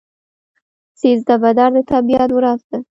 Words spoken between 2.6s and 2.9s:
ده.